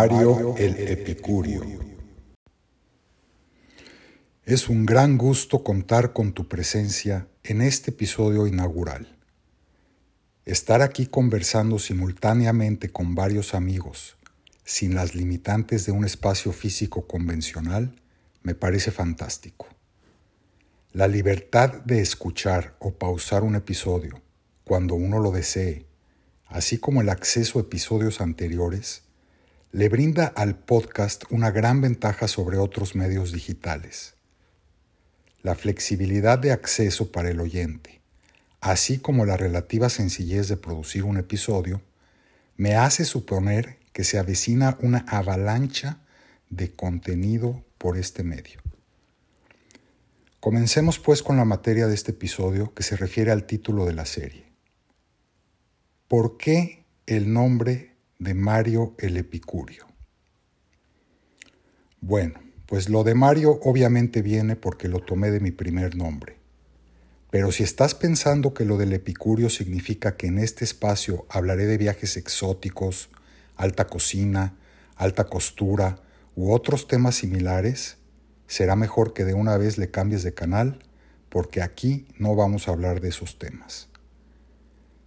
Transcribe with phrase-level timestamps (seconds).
[0.00, 1.64] Mario el Epicurio.
[4.44, 9.18] Es un gran gusto contar con tu presencia en este episodio inaugural.
[10.44, 14.16] Estar aquí conversando simultáneamente con varios amigos,
[14.62, 17.96] sin las limitantes de un espacio físico convencional,
[18.44, 19.66] me parece fantástico.
[20.92, 24.22] La libertad de escuchar o pausar un episodio
[24.62, 25.86] cuando uno lo desee,
[26.46, 29.07] así como el acceso a episodios anteriores,
[29.70, 34.14] le brinda al podcast una gran ventaja sobre otros medios digitales.
[35.42, 38.00] La flexibilidad de acceso para el oyente,
[38.62, 41.82] así como la relativa sencillez de producir un episodio,
[42.56, 45.98] me hace suponer que se avecina una avalancha
[46.48, 48.62] de contenido por este medio.
[50.40, 54.06] Comencemos pues con la materia de este episodio que se refiere al título de la
[54.06, 54.46] serie.
[56.08, 59.86] ¿Por qué el nombre de Mario el Epicurio?
[62.00, 66.36] Bueno, pues lo de Mario obviamente viene porque lo tomé de mi primer nombre.
[67.30, 71.78] Pero si estás pensando que lo del Epicurio significa que en este espacio hablaré de
[71.78, 73.10] viajes exóticos,
[73.56, 74.56] alta cocina,
[74.96, 76.00] alta costura
[76.34, 77.98] u otros temas similares,
[78.48, 80.80] será mejor que de una vez le cambies de canal
[81.28, 83.88] porque aquí no vamos a hablar de esos temas.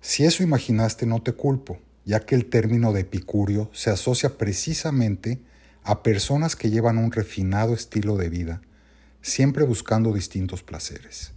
[0.00, 5.40] Si eso imaginaste no te culpo, ya que el término de epicurio se asocia precisamente
[5.82, 8.62] a personas que llevan un refinado estilo de vida,
[9.22, 11.32] siempre buscando distintos placeres.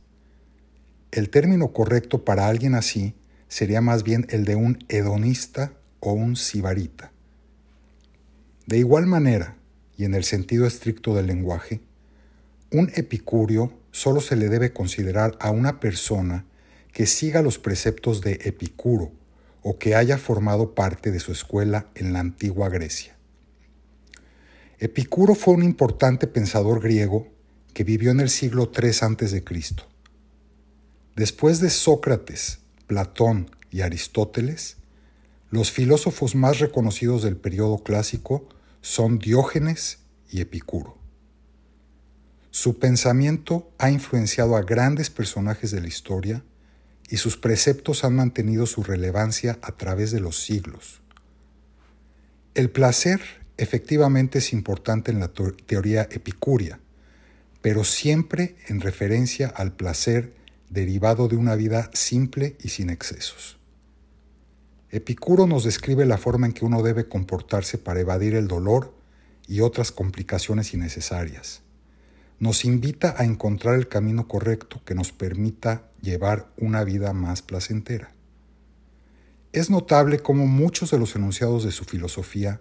[1.12, 3.16] El término correcto para alguien así
[3.48, 7.12] sería más bien el de un hedonista o un sibarita.
[8.66, 9.58] De igual manera,
[9.98, 11.82] y en el sentido estricto del lenguaje,
[12.72, 16.46] un epicurio solo se le debe considerar a una persona
[16.94, 19.12] que siga los preceptos de Epicuro
[19.62, 23.16] o que haya formado parte de su escuela en la antigua Grecia.
[24.80, 27.28] Epicuro fue un importante pensador griego
[27.74, 29.44] que vivió en el siglo III a.C.
[31.16, 34.78] Después de Sócrates, Platón y Aristóteles,
[35.52, 38.48] los filósofos más reconocidos del periodo clásico
[38.82, 40.00] son Diógenes
[40.30, 40.98] y Epicuro.
[42.50, 46.44] Su pensamiento ha influenciado a grandes personajes de la historia
[47.12, 51.02] y sus preceptos han mantenido su relevancia a través de los siglos.
[52.56, 53.20] El placer
[53.58, 56.80] efectivamente es importante en la teoría epicúrea,
[57.62, 60.34] pero siempre en referencia al placer
[60.70, 63.60] derivado de una vida simple y sin excesos.
[64.90, 68.96] Epicuro nos describe la forma en que uno debe comportarse para evadir el dolor
[69.48, 71.62] y otras complicaciones innecesarias
[72.42, 78.16] nos invita a encontrar el camino correcto que nos permita llevar una vida más placentera.
[79.54, 82.60] Es notable cómo muchos de los enunciados de su filosofía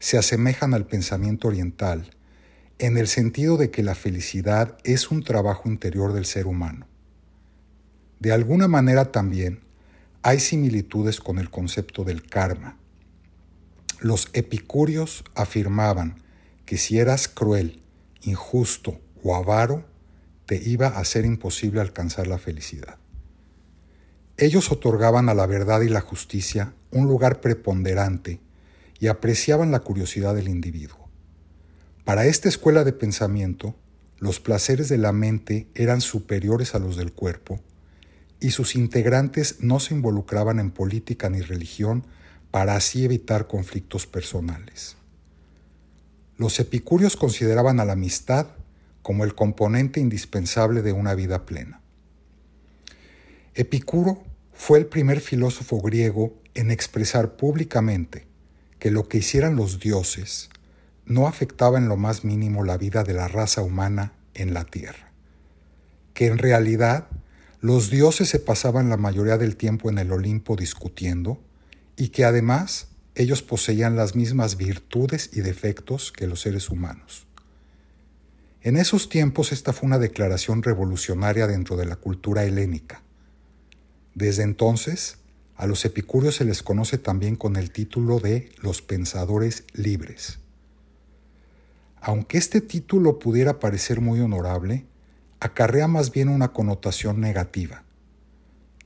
[0.00, 2.10] se asemejan al pensamiento oriental,
[2.80, 6.88] en el sentido de que la felicidad es un trabajo interior del ser humano.
[8.18, 9.60] De alguna manera también
[10.22, 12.78] hay similitudes con el concepto del karma.
[14.00, 16.20] Los epicúreos afirmaban
[16.66, 17.80] que si eras cruel,
[18.22, 19.84] injusto o avaro,
[20.46, 22.98] te iba a ser imposible alcanzar la felicidad.
[24.36, 28.40] Ellos otorgaban a la verdad y la justicia un lugar preponderante
[28.98, 31.08] y apreciaban la curiosidad del individuo.
[32.04, 33.76] Para esta escuela de pensamiento,
[34.18, 37.60] los placeres de la mente eran superiores a los del cuerpo
[38.40, 42.06] y sus integrantes no se involucraban en política ni religión
[42.50, 44.96] para así evitar conflictos personales.
[46.36, 48.46] Los epicúreos consideraban a la amistad
[49.02, 51.80] como el componente indispensable de una vida plena.
[53.54, 54.22] Epicuro
[54.52, 58.26] fue el primer filósofo griego en expresar públicamente
[58.78, 60.50] que lo que hicieran los dioses
[61.04, 65.12] no afectaba en lo más mínimo la vida de la raza humana en la tierra,
[66.14, 67.08] que en realidad
[67.60, 71.42] los dioses se pasaban la mayoría del tiempo en el Olimpo discutiendo
[71.96, 77.26] y que además ellos poseían las mismas virtudes y defectos que los seres humanos.
[78.62, 83.02] En esos tiempos esta fue una declaración revolucionaria dentro de la cultura helénica.
[84.14, 85.16] Desde entonces,
[85.56, 90.40] a los epicúreos se les conoce también con el título de los pensadores libres.
[92.02, 94.84] Aunque este título pudiera parecer muy honorable,
[95.38, 97.84] acarrea más bien una connotación negativa.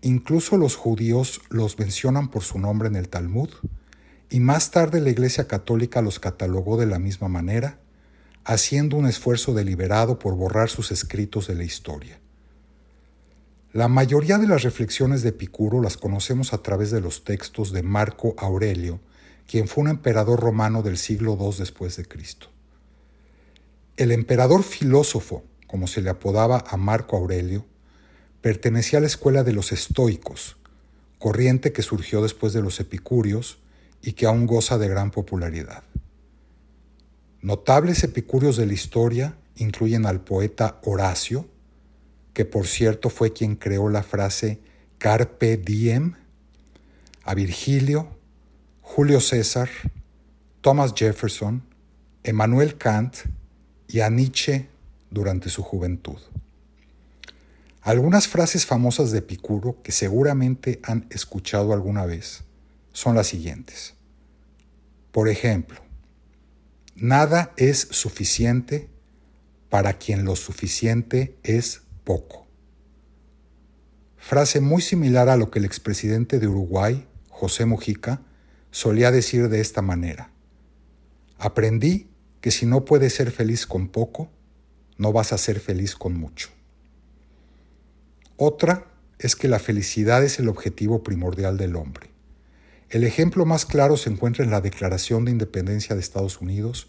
[0.03, 3.51] Incluso los judíos los mencionan por su nombre en el Talmud,
[4.31, 7.79] y más tarde la Iglesia Católica los catalogó de la misma manera
[8.45, 12.21] haciendo un esfuerzo deliberado por borrar sus escritos de la historia.
[13.73, 17.83] La mayoría de las reflexiones de Epicuro las conocemos a través de los textos de
[17.83, 19.01] Marco Aurelio,
[19.49, 22.49] quien fue un emperador romano del siglo II después de Cristo.
[23.97, 27.65] El emperador filósofo, como se le apodaba a Marco Aurelio,
[28.43, 30.57] pertenecía a la escuela de los estoicos,
[31.19, 33.59] corriente que surgió después de los epicúreos
[34.03, 35.83] y que aún goza de gran popularidad.
[37.45, 41.47] Notables epicúreos de la historia incluyen al poeta Horacio,
[42.33, 44.61] que por cierto fue quien creó la frase
[44.97, 46.15] carpe diem,
[47.23, 48.09] a Virgilio,
[48.81, 49.69] Julio César,
[50.63, 51.63] Thomas Jefferson,
[52.23, 53.15] Emmanuel Kant
[53.89, 54.71] y a Nietzsche
[55.11, 56.17] durante su juventud.
[57.83, 62.43] Algunas frases famosas de Epicuro que seguramente han escuchado alguna vez
[62.95, 63.93] son las siguientes.
[65.13, 65.84] Por ejemplo,
[66.95, 68.89] nada es suficiente
[69.69, 72.47] para quien lo suficiente es poco.
[74.17, 78.23] Frase muy similar a lo que el expresidente de Uruguay, José Mujica,
[78.71, 80.31] solía decir de esta manera.
[81.39, 82.09] Aprendí
[82.41, 84.31] que si no puedes ser feliz con poco,
[84.97, 86.49] no vas a ser feliz con mucho.
[88.37, 88.87] Otra
[89.19, 92.14] es que la felicidad es el objetivo primordial del hombre.
[92.91, 96.89] El ejemplo más claro se encuentra en la Declaración de Independencia de Estados Unidos,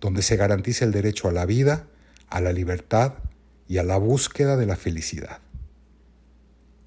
[0.00, 1.86] donde se garantiza el derecho a la vida,
[2.28, 3.14] a la libertad
[3.68, 5.40] y a la búsqueda de la felicidad.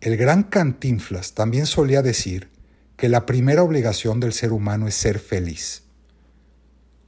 [0.02, 2.50] El gran Cantinflas también solía decir
[2.96, 5.84] que la primera obligación del ser humano es ser feliz.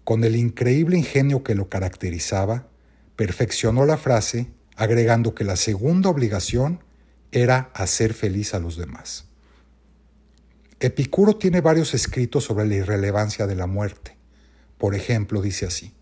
[0.04, 2.68] Con el increíble ingenio que lo caracterizaba,
[3.16, 6.84] perfeccionó la frase agregando que la segunda obligación
[7.32, 9.31] era hacer feliz a los demás.
[10.84, 14.18] Epicuro tiene varios escritos sobre la irrelevancia de la muerte.
[14.80, 15.94] Por ejemplo, dice así,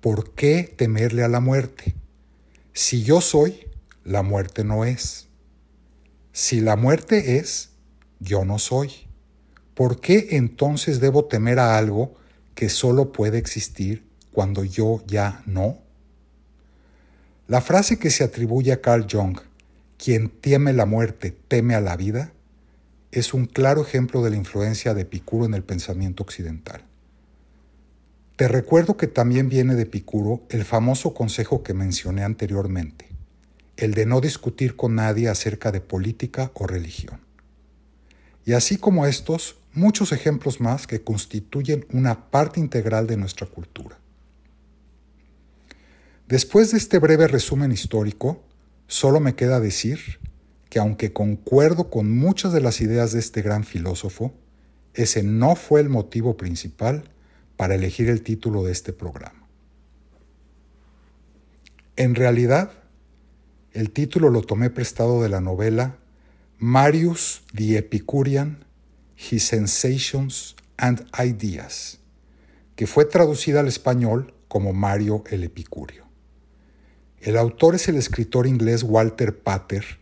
[0.00, 1.96] ¿por qué temerle a la muerte?
[2.72, 3.66] Si yo soy,
[4.04, 5.26] la muerte no es.
[6.30, 7.70] Si la muerte es,
[8.20, 9.08] yo no soy.
[9.74, 12.14] ¿Por qué entonces debo temer a algo
[12.54, 15.78] que solo puede existir cuando yo ya no?
[17.48, 19.40] La frase que se atribuye a Carl Jung,
[19.98, 22.32] quien teme la muerte teme a la vida,
[23.12, 26.84] es un claro ejemplo de la influencia de Epicuro en el pensamiento occidental.
[28.36, 33.08] Te recuerdo que también viene de Epicuro el famoso consejo que mencioné anteriormente,
[33.76, 37.20] el de no discutir con nadie acerca de política o religión
[38.44, 43.98] y así como estos, muchos ejemplos más que constituyen una parte integral de nuestra cultura.
[46.28, 48.42] Después de este breve resumen histórico,
[48.86, 50.18] solo me queda decir
[50.72, 54.32] que aunque concuerdo con muchas de las ideas de este gran filósofo,
[54.94, 57.10] ese no fue el motivo principal
[57.58, 59.46] para elegir el título de este programa.
[61.96, 62.72] En realidad,
[63.72, 65.98] el título lo tomé prestado de la novela
[66.58, 68.64] Marius the Epicurean,
[69.30, 71.98] His Sensations and Ideas,
[72.76, 76.06] que fue traducida al español como Mario el Epicurio.
[77.20, 80.00] El autor es el escritor inglés Walter Pater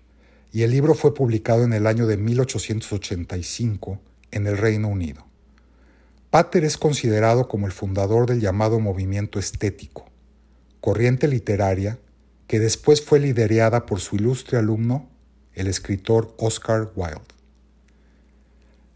[0.52, 4.00] y el libro fue publicado en el año de 1885
[4.30, 5.26] en el Reino Unido.
[6.30, 10.08] Pater es considerado como el fundador del llamado movimiento estético,
[10.80, 11.98] corriente literaria
[12.46, 15.08] que después fue liderada por su ilustre alumno
[15.54, 17.20] el escritor Oscar Wilde.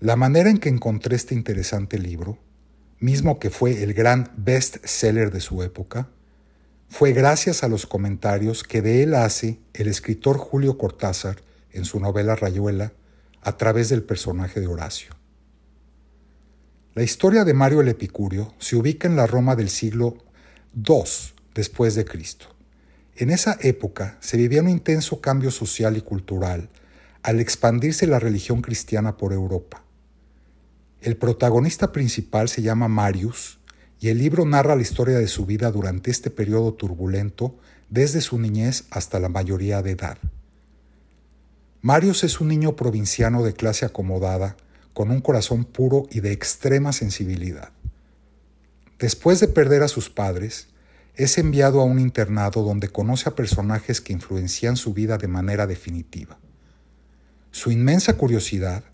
[0.00, 2.38] La manera en que encontré este interesante libro,
[2.99, 6.09] mismo que fue el gran best-seller de su época,
[6.97, 11.99] fue gracias a los comentarios que de él hace el escritor Julio Cortázar en su
[11.99, 12.93] novela Rayuela
[13.43, 15.13] a través del personaje de Horacio.
[16.95, 20.19] La historia de Mario el Epicurio se ubica en la Roma del siglo
[20.77, 21.03] II
[21.53, 22.47] después de Cristo.
[23.17, 26.69] En esa época se vivía un intenso cambio social y cultural
[27.25, 29.83] al expandirse la religión cristiana por Europa.
[31.01, 33.59] El protagonista principal se llama Marius
[34.05, 37.57] y el libro narra la historia de su vida durante este periodo turbulento
[37.89, 40.19] desde su niñez hasta la mayoría de edad.
[41.81, 44.59] Marius es un niño provinciano de clase acomodada,
[44.93, 47.71] con un corazón puro y de extrema sensibilidad.
[48.99, 50.69] Después de perder a sus padres,
[51.15, 55.67] es enviado a un internado donde conoce a personajes que influencian su vida de manera
[55.67, 56.37] definitiva.
[57.53, 58.85] Su inmensa curiosidad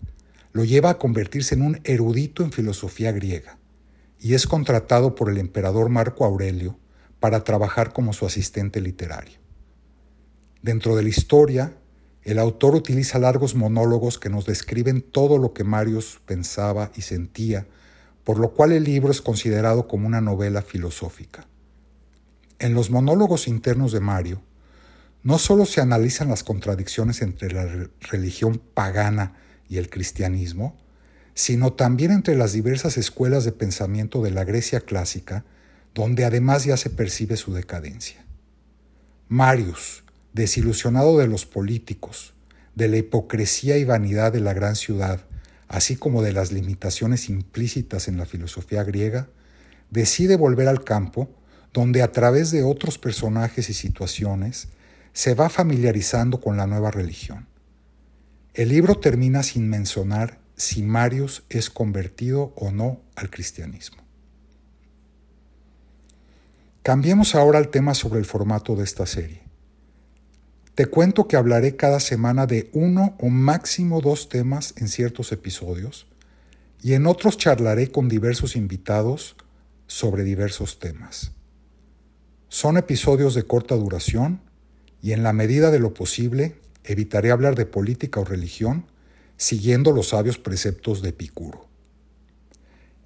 [0.53, 3.57] lo lleva a convertirse en un erudito en filosofía griega
[4.21, 6.77] y es contratado por el emperador Marco Aurelio
[7.19, 9.39] para trabajar como su asistente literario.
[10.61, 11.73] Dentro de la historia,
[12.23, 17.65] el autor utiliza largos monólogos que nos describen todo lo que Marius pensaba y sentía,
[18.23, 21.47] por lo cual el libro es considerado como una novela filosófica.
[22.59, 24.43] En los monólogos internos de Mario,
[25.23, 29.33] no solo se analizan las contradicciones entre la religión pagana
[29.67, 30.77] y el cristianismo,
[31.33, 35.45] sino también entre las diversas escuelas de pensamiento de la Grecia clásica,
[35.93, 38.25] donde además ya se percibe su decadencia.
[39.27, 42.33] Marius, desilusionado de los políticos,
[42.75, 45.25] de la hipocresía y vanidad de la gran ciudad,
[45.67, 49.29] así como de las limitaciones implícitas en la filosofía griega,
[49.89, 51.29] decide volver al campo,
[51.73, 54.67] donde a través de otros personajes y situaciones
[55.13, 57.47] se va familiarizando con la nueva religión.
[58.53, 64.03] El libro termina sin mencionar si Marius es convertido o no al cristianismo.
[66.83, 69.41] Cambiemos ahora al tema sobre el formato de esta serie.
[70.75, 76.05] Te cuento que hablaré cada semana de uno o máximo dos temas en ciertos episodios
[76.83, 79.35] y en otros charlaré con diversos invitados
[79.87, 81.31] sobre diversos temas.
[82.49, 84.41] Son episodios de corta duración
[85.01, 88.90] y en la medida de lo posible evitaré hablar de política o religión
[89.41, 91.65] siguiendo los sabios preceptos de Epicuro.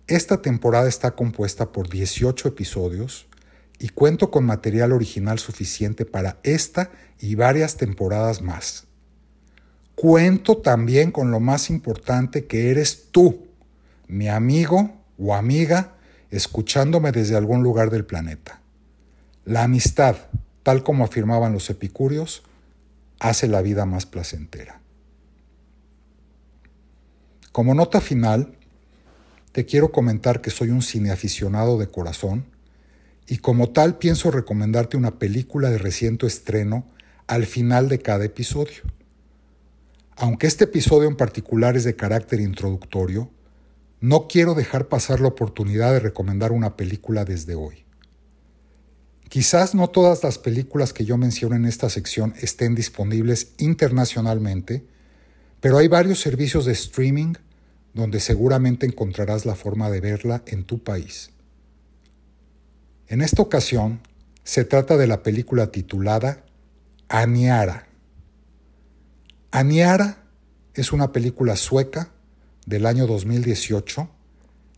[0.06, 3.28] Esta temporada está compuesta por 18 episodios
[3.80, 8.84] y cuento con material original suficiente para esta y varias temporadas más.
[9.96, 13.48] Cuento también con lo más importante que eres tú,
[14.10, 15.96] mi amigo o amiga,
[16.32, 18.60] escuchándome desde algún lugar del planeta.
[19.46, 20.18] La amistad,
[20.64, 22.44] tal como afirmaban los epicúreos,
[23.20, 24.82] hace la vida más placentera.
[27.56, 28.58] Como nota final,
[29.54, 32.48] te quiero comentar que soy un cineaficionado de corazón
[33.30, 36.86] y como tal pienso recomendarte una película de reciente estreno
[37.28, 38.84] al final de cada episodio.
[40.18, 43.32] Aunque este episodio en particular es de carácter introductorio,
[44.02, 47.86] no quiero dejar pasar la oportunidad de recomendar una película desde hoy.
[49.30, 54.86] Quizás no todas las películas que yo menciono en esta sección estén disponibles internacionalmente,
[55.62, 57.36] pero hay varios servicios de streaming
[57.96, 61.32] donde seguramente encontrarás la forma de verla en tu país.
[63.08, 64.02] En esta ocasión
[64.44, 66.44] se trata de la película titulada
[67.08, 67.88] Aniara.
[69.50, 70.24] Aniara
[70.74, 72.12] es una película sueca
[72.66, 74.10] del año 2018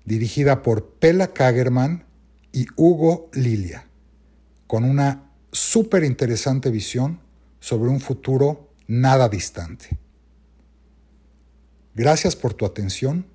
[0.05, 2.05] dirigida por Pela Kagerman
[2.53, 3.87] y Hugo Lilia,
[4.67, 7.19] con una súper interesante visión
[7.59, 9.97] sobre un futuro nada distante.
[11.97, 13.25] Gracias por tu atención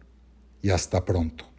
[0.62, 1.51] y hasta pronto.